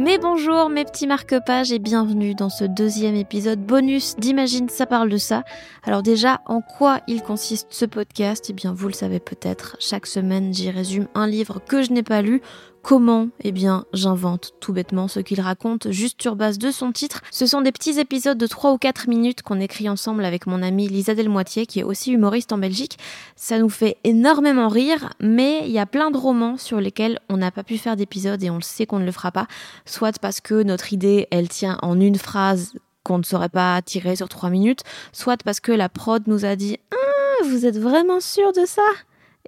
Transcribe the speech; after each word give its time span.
Mais 0.00 0.16
bonjour 0.16 0.68
mes 0.68 0.84
petits 0.84 1.08
marque-pages 1.08 1.72
et 1.72 1.80
bienvenue 1.80 2.36
dans 2.36 2.50
ce 2.50 2.62
deuxième 2.62 3.16
épisode 3.16 3.58
bonus 3.58 4.14
d'Imagine 4.14 4.68
ça 4.68 4.86
parle 4.86 5.08
de 5.08 5.16
ça. 5.16 5.42
Alors 5.82 6.04
déjà, 6.04 6.40
en 6.46 6.60
quoi 6.60 7.00
il 7.08 7.20
consiste 7.20 7.66
ce 7.70 7.84
podcast? 7.84 8.46
Eh 8.48 8.52
bien 8.52 8.72
vous 8.72 8.86
le 8.86 8.94
savez 8.94 9.18
peut-être, 9.18 9.76
chaque 9.80 10.06
semaine 10.06 10.54
j'y 10.54 10.70
résume 10.70 11.08
un 11.16 11.26
livre 11.26 11.58
que 11.58 11.82
je 11.82 11.90
n'ai 11.90 12.04
pas 12.04 12.22
lu 12.22 12.42
Comment 12.88 13.28
Eh 13.44 13.52
bien, 13.52 13.84
j'invente 13.92 14.54
tout 14.60 14.72
bêtement 14.72 15.08
ce 15.08 15.20
qu'il 15.20 15.42
raconte 15.42 15.90
juste 15.90 16.22
sur 16.22 16.36
base 16.36 16.56
de 16.56 16.70
son 16.70 16.90
titre. 16.90 17.20
Ce 17.30 17.44
sont 17.44 17.60
des 17.60 17.70
petits 17.70 18.00
épisodes 18.00 18.38
de 18.38 18.46
3 18.46 18.72
ou 18.72 18.78
4 18.78 19.10
minutes 19.10 19.42
qu'on 19.42 19.60
écrit 19.60 19.90
ensemble 19.90 20.24
avec 20.24 20.46
mon 20.46 20.62
amie 20.62 20.88
Lisa 20.88 21.14
Delmoitier, 21.14 21.66
qui 21.66 21.80
est 21.80 21.84
aussi 21.84 22.12
humoriste 22.12 22.50
en 22.50 22.56
Belgique. 22.56 22.98
Ça 23.36 23.58
nous 23.58 23.68
fait 23.68 23.98
énormément 24.04 24.68
rire, 24.68 25.12
mais 25.20 25.66
il 25.66 25.70
y 25.70 25.78
a 25.78 25.84
plein 25.84 26.10
de 26.10 26.16
romans 26.16 26.56
sur 26.56 26.80
lesquels 26.80 27.18
on 27.28 27.36
n'a 27.36 27.50
pas 27.50 27.62
pu 27.62 27.76
faire 27.76 27.94
d'épisodes 27.94 28.42
et 28.42 28.48
on 28.48 28.56
le 28.56 28.62
sait 28.62 28.86
qu'on 28.86 29.00
ne 29.00 29.04
le 29.04 29.12
fera 29.12 29.32
pas. 29.32 29.48
Soit 29.84 30.18
parce 30.18 30.40
que 30.40 30.62
notre 30.62 30.90
idée, 30.94 31.28
elle 31.30 31.50
tient 31.50 31.76
en 31.82 32.00
une 32.00 32.16
phrase 32.16 32.72
qu'on 33.02 33.18
ne 33.18 33.22
saurait 33.22 33.50
pas 33.50 33.82
tirer 33.82 34.16
sur 34.16 34.30
3 34.30 34.48
minutes, 34.48 34.80
soit 35.12 35.36
parce 35.44 35.60
que 35.60 35.72
la 35.72 35.90
prod 35.90 36.26
nous 36.26 36.46
a 36.46 36.56
dit 36.56 36.78
ah, 36.90 37.44
vous 37.44 37.66
êtes 37.66 37.78
vraiment 37.78 38.20
sûr 38.20 38.50
de 38.54 38.64
ça? 38.64 38.80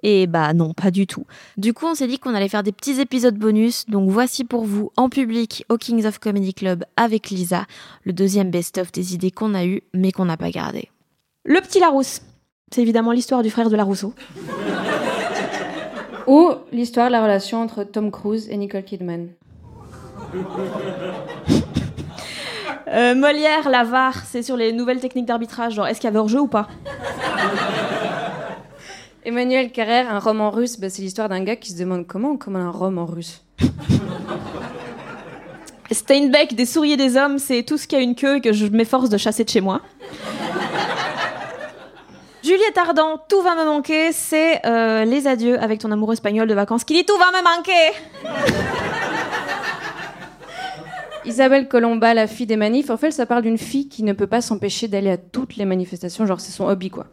Et 0.03 0.27
bah 0.27 0.53
non, 0.53 0.73
pas 0.73 0.91
du 0.91 1.07
tout. 1.07 1.25
Du 1.57 1.73
coup, 1.73 1.85
on 1.85 1.95
s'est 1.95 2.07
dit 2.07 2.19
qu'on 2.19 2.33
allait 2.33 2.49
faire 2.49 2.63
des 2.63 2.71
petits 2.71 2.99
épisodes 2.99 3.37
bonus, 3.37 3.85
donc 3.87 4.09
voici 4.09 4.43
pour 4.43 4.65
vous 4.65 4.91
en 4.97 5.09
public 5.09 5.65
au 5.69 5.77
Kings 5.77 6.05
of 6.05 6.19
Comedy 6.19 6.53
Club 6.53 6.83
avec 6.97 7.29
Lisa, 7.29 7.65
le 8.03 8.13
deuxième 8.13 8.51
best-of 8.51 8.91
des 8.91 9.13
idées 9.13 9.31
qu'on 9.31 9.53
a 9.53 9.65
eues 9.65 9.81
mais 9.93 10.11
qu'on 10.11 10.25
n'a 10.25 10.37
pas 10.37 10.51
gardées. 10.51 10.89
Le 11.45 11.59
petit 11.61 11.79
Larousse. 11.79 12.21
C'est 12.73 12.81
évidemment 12.81 13.11
l'histoire 13.11 13.43
du 13.43 13.49
frère 13.49 13.69
de 13.69 13.75
Larousseau. 13.75 14.13
Ou 16.27 16.51
l'histoire 16.71 17.07
de 17.07 17.11
la 17.11 17.21
relation 17.21 17.61
entre 17.61 17.83
Tom 17.83 18.11
Cruise 18.11 18.47
et 18.49 18.55
Nicole 18.55 18.83
Kidman. 18.83 19.27
Euh, 22.87 23.15
Molière, 23.15 23.69
l'avare, 23.69 24.15
c'est 24.25 24.43
sur 24.43 24.57
les 24.57 24.71
nouvelles 24.71 24.99
techniques 24.99 25.25
d'arbitrage, 25.25 25.73
genre 25.73 25.87
est-ce 25.87 25.99
qu'il 25.99 26.07
y 26.07 26.11
avait 26.11 26.19
hors-jeu 26.19 26.39
ou 26.41 26.47
pas? 26.47 26.67
Emmanuel 29.23 29.71
Carrère, 29.71 30.11
un 30.11 30.17
roman 30.17 30.49
russe, 30.49 30.79
bah, 30.79 30.89
c'est 30.89 31.03
l'histoire 31.03 31.29
d'un 31.29 31.43
gars 31.43 31.55
qui 31.55 31.71
se 31.71 31.77
demande 31.77 32.07
comment 32.07 32.31
on 32.31 32.37
commande 32.37 32.63
un 32.63 32.71
roman 32.71 33.05
russe. 33.05 33.43
Steinbeck, 35.91 36.55
des 36.55 36.65
souris 36.65 36.93
et 36.93 36.97
des 36.97 37.17
hommes, 37.17 37.37
c'est 37.37 37.61
tout 37.61 37.77
ce 37.77 37.85
qui 37.85 37.95
a 37.95 37.99
une 37.99 38.15
queue 38.15 38.37
et 38.37 38.41
que 38.41 38.51
je 38.51 38.65
m'efforce 38.65 39.09
de 39.09 39.17
chasser 39.17 39.43
de 39.43 39.49
chez 39.49 39.61
moi. 39.61 39.81
Juliette 42.43 42.75
Ardan, 42.75 43.19
Tout 43.29 43.43
va 43.43 43.53
me 43.53 43.63
manquer, 43.65 44.11
c'est 44.11 44.65
euh, 44.65 45.05
Les 45.05 45.27
adieux 45.27 45.61
avec 45.61 45.81
ton 45.81 45.91
amour 45.91 46.13
espagnol 46.13 46.47
de 46.47 46.55
vacances 46.55 46.83
qui 46.83 46.95
dit 46.95 47.05
Tout 47.05 47.17
va 47.17 47.27
me 47.27 47.43
manquer 47.43 47.93
Isabelle 51.25 51.67
Colomba, 51.67 52.15
la 52.15 52.25
fille 52.25 52.47
des 52.47 52.57
manifs, 52.57 52.89
en 52.89 52.97
fait, 52.97 53.11
ça 53.11 53.27
parle 53.27 53.43
d'une 53.43 53.59
fille 53.59 53.87
qui 53.87 54.01
ne 54.01 54.13
peut 54.13 54.25
pas 54.25 54.41
s'empêcher 54.41 54.87
d'aller 54.87 55.11
à 55.11 55.17
toutes 55.17 55.57
les 55.57 55.65
manifestations, 55.65 56.25
genre 56.25 56.39
c'est 56.39 56.51
son 56.51 56.67
hobby 56.67 56.89
quoi. 56.89 57.05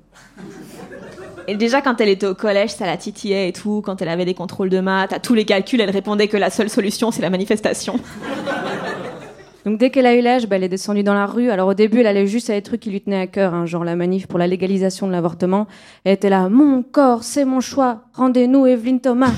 Et 1.51 1.57
déjà, 1.57 1.81
quand 1.81 1.99
elle 2.03 2.11
était 2.11 2.27
au 2.27 2.35
collège, 2.35 2.71
ça 2.71 2.85
la 2.85 2.99
titillait 2.99 3.49
et 3.49 3.53
tout. 3.55 3.81
Quand 3.83 4.03
elle 4.03 4.11
avait 4.11 4.27
des 4.27 4.35
contrôles 4.35 4.69
de 4.69 4.81
maths, 4.81 5.15
à 5.15 5.19
tous 5.19 5.33
les 5.33 5.47
calculs, 5.47 5.81
elle 5.81 5.89
répondait 5.89 6.29
que 6.29 6.37
la 6.37 6.51
seule 6.51 6.69
solution, 6.69 7.11
c'est 7.11 7.23
la 7.23 7.31
manifestation. 7.31 7.99
Donc 9.65 9.79
dès 9.79 9.89
qu'elle 9.89 10.05
a 10.05 10.15
eu 10.15 10.21
l'âge, 10.21 10.47
bah, 10.47 10.57
elle 10.57 10.65
est 10.65 10.69
descendue 10.69 11.03
dans 11.03 11.15
la 11.15 11.25
rue. 11.25 11.51
Alors 11.51 11.69
au 11.69 11.75
début, 11.75 12.01
elle 12.01 12.07
allait 12.07 12.27
juste 12.27 12.51
à 12.51 12.53
des 12.53 12.61
trucs 12.61 12.81
qui 12.81 12.91
lui 12.91 13.01
tenaient 13.01 13.21
à 13.21 13.27
cœur, 13.27 13.55
hein, 13.55 13.65
genre 13.65 13.83
la 13.83 13.97
manif 13.97 14.27
pour 14.27 14.39
la 14.39 14.47
légalisation 14.47 15.07
de 15.07 15.13
l'avortement. 15.13 15.67
Elle 16.05 16.13
était 16.13 16.29
là, 16.29 16.51
mon 16.51 16.83
corps, 16.83 17.25
c'est 17.25 17.47
mon 17.47 17.61
choix. 17.61 18.03
Rendez-nous 18.13 18.67
Evelyne 18.67 19.01
Thomas. 19.01 19.33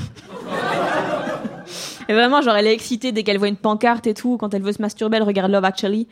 et 2.08 2.12
vraiment, 2.12 2.42
genre, 2.42 2.56
elle 2.56 2.66
est 2.66 2.74
excitée 2.74 3.12
dès 3.12 3.22
qu'elle 3.22 3.38
voit 3.38 3.48
une 3.48 3.56
pancarte 3.56 4.08
et 4.08 4.14
tout. 4.14 4.36
Quand 4.36 4.52
elle 4.52 4.62
veut 4.62 4.72
se 4.72 4.82
masturber, 4.82 5.18
elle 5.18 5.22
regarde 5.22 5.52
Love 5.52 5.64
Actually. 5.64 6.08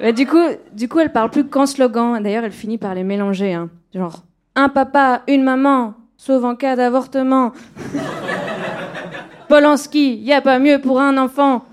Mais 0.00 0.12
du 0.12 0.26
coup, 0.26 0.42
du 0.72 0.88
coup, 0.88 1.00
elle 1.00 1.12
parle 1.12 1.30
plus 1.30 1.46
qu'en 1.46 1.66
slogan. 1.66 2.22
D'ailleurs, 2.22 2.44
elle 2.44 2.52
finit 2.52 2.78
par 2.78 2.94
les 2.94 3.04
mélanger. 3.04 3.54
Hein. 3.54 3.70
Genre, 3.94 4.22
un 4.54 4.68
papa, 4.68 5.22
une 5.28 5.42
maman, 5.42 5.94
sauf 6.16 6.44
en 6.44 6.54
cas 6.54 6.76
d'avortement. 6.76 7.52
Polanski, 9.48 10.16
y 10.16 10.32
a 10.32 10.40
pas 10.40 10.58
mieux 10.58 10.80
pour 10.80 11.00
un 11.00 11.16
enfant. 11.16 11.64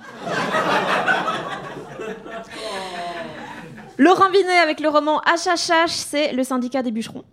Laurent 3.97 4.29
Binet 4.31 4.57
avec 4.57 4.79
le 4.79 4.89
roman 4.89 5.22
HHH, 5.22 5.88
c'est 5.88 6.33
le 6.33 6.44
syndicat 6.44 6.81
des 6.81 6.91
bûcherons. 6.91 7.23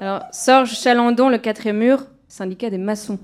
Alors, 0.00 0.22
Sorge 0.30 0.72
Chalandon, 0.72 1.28
le 1.28 1.38
quatrième 1.38 1.78
mur, 1.78 2.00
syndicat 2.28 2.70
des 2.70 2.78
maçons. 2.78 3.18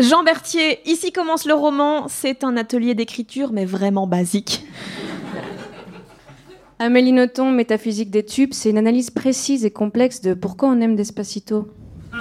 Jean 0.00 0.22
Berthier, 0.22 0.78
ici 0.88 1.10
commence 1.10 1.44
le 1.44 1.54
roman. 1.54 2.06
C'est 2.08 2.44
un 2.44 2.56
atelier 2.56 2.94
d'écriture, 2.94 3.52
mais 3.52 3.64
vraiment 3.64 4.06
basique. 4.06 4.64
Amélie 6.78 7.10
Nothomb, 7.12 7.50
Métaphysique 7.50 8.10
des 8.10 8.24
tubes, 8.24 8.52
c'est 8.52 8.70
une 8.70 8.78
analyse 8.78 9.10
précise 9.10 9.64
et 9.64 9.72
complexe 9.72 10.20
de 10.20 10.34
pourquoi 10.34 10.68
on 10.68 10.80
aime 10.80 10.94
Despacito. 10.94 11.68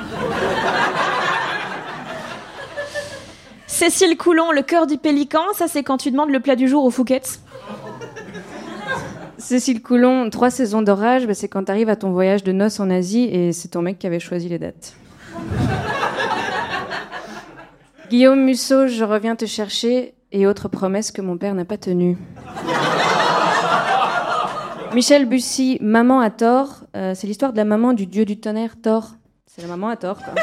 Cécile 3.67 4.17
Coulon, 4.17 4.51
Le 4.51 4.63
cœur 4.63 4.87
du 4.87 4.97
pélican, 4.97 5.43
ça 5.53 5.67
c'est 5.67 5.83
quand 5.83 5.97
tu 5.97 6.09
demandes 6.09 6.31
le 6.31 6.39
plat 6.39 6.55
du 6.55 6.67
jour 6.67 6.83
au 6.83 6.89
Fouquet's. 6.89 7.41
Cécile 9.37 9.83
Coulon, 9.83 10.31
Trois 10.31 10.49
saisons 10.49 10.81
d'orage, 10.81 11.27
bah, 11.27 11.35
c'est 11.35 11.47
quand 11.47 11.65
tu 11.65 11.71
arrives 11.71 11.89
à 11.89 11.95
ton 11.95 12.09
voyage 12.09 12.43
de 12.43 12.51
noces 12.51 12.79
en 12.79 12.89
Asie 12.89 13.25
et 13.25 13.51
c'est 13.53 13.67
ton 13.67 13.83
mec 13.83 13.99
qui 13.99 14.07
avait 14.07 14.19
choisi 14.19 14.49
les 14.49 14.57
dates. 14.57 14.95
Guillaume 18.09 18.39
Musso, 18.41 18.87
je 18.87 19.03
reviens 19.03 19.35
te 19.35 19.45
chercher 19.45 20.13
et 20.31 20.47
autres 20.47 20.69
promesses 20.69 21.11
que 21.11 21.21
mon 21.21 21.37
père 21.37 21.53
n'a 21.53 21.65
pas 21.65 21.77
tenues. 21.77 22.17
Michel 24.93 25.25
Bussy, 25.25 25.77
Maman 25.81 26.21
à 26.21 26.29
tort, 26.29 26.85
euh, 26.95 27.13
c'est 27.15 27.27
l'histoire 27.27 27.51
de 27.51 27.57
la 27.57 27.65
maman 27.65 27.93
du 27.93 28.05
dieu 28.05 28.23
du 28.23 28.39
tonnerre, 28.39 28.75
Thor. 28.81 29.09
C'est 29.45 29.61
la 29.61 29.67
maman 29.67 29.89
à 29.89 29.97
tort, 29.97 30.19
quoi. 30.19 30.33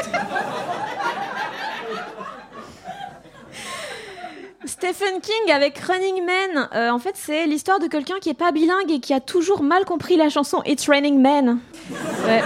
Stephen 4.65 5.21
King 5.21 5.53
avec 5.53 5.79
Running 5.79 6.23
Man. 6.25 6.69
Euh, 6.75 6.89
en 6.91 6.99
fait, 6.99 7.15
c'est 7.15 7.47
l'histoire 7.47 7.79
de 7.79 7.87
quelqu'un 7.87 8.15
qui 8.21 8.29
est 8.29 8.35
pas 8.35 8.51
bilingue 8.51 8.91
et 8.91 8.99
qui 8.99 9.13
a 9.13 9.19
toujours 9.19 9.63
mal 9.63 9.85
compris 9.85 10.17
la 10.17 10.29
chanson 10.29 10.61
It's 10.65 10.87
Raining 10.87 11.19
Men. 11.19 11.59
Ouais. 12.27 12.41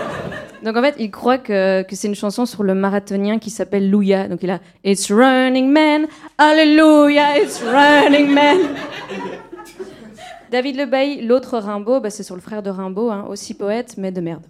Donc 0.64 0.76
en 0.76 0.82
fait, 0.82 0.96
il 1.00 1.10
croit 1.12 1.38
que, 1.38 1.84
que 1.84 1.96
c'est 1.96 2.08
une 2.08 2.16
chanson 2.16 2.46
sur 2.46 2.64
le 2.64 2.74
marathonien 2.74 3.40
qui 3.40 3.50
s'appelle 3.50 3.90
Louia. 3.90 4.28
Donc 4.28 4.40
il 4.44 4.50
a 4.50 4.60
It's 4.84 5.12
Running 5.12 5.72
Man, 5.72 6.08
Alléluia, 6.38 7.40
It's 7.40 7.62
Running 7.64 8.34
Man. 8.34 8.58
David 10.52 10.78
Lebaille, 10.78 11.22
l'autre 11.22 11.60
Rimbaud, 11.60 12.00
bah, 12.00 12.10
c'est 12.10 12.24
sur 12.24 12.36
le 12.36 12.42
frère 12.42 12.64
de 12.64 12.72
Rimbaud, 12.72 13.12
hein, 13.12 13.26
aussi 13.30 13.54
poète, 13.54 13.96
mais 13.98 14.12
de 14.12 14.20
merde. 14.20 14.42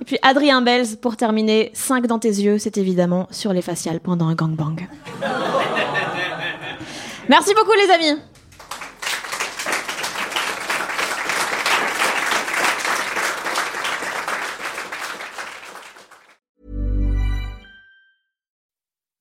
Et 0.00 0.04
puis 0.04 0.18
Adrien 0.22 0.62
Belz, 0.62 0.96
pour 0.96 1.16
terminer, 1.16 1.70
5 1.74 2.06
dans 2.06 2.18
tes 2.18 2.28
yeux, 2.28 2.58
c'est 2.58 2.78
évidemment 2.78 3.28
sur 3.30 3.52
les 3.52 3.60
faciales 3.60 4.00
pendant 4.00 4.26
un 4.28 4.34
gangbang. 4.34 4.88
Merci 7.28 7.52
beaucoup 7.54 7.72
les 7.72 7.92
amis. 7.92 8.18